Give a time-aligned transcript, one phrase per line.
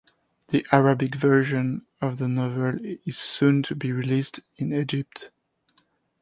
[0.47, 5.29] The Arabic version of the novel is soon to be released in Egypt.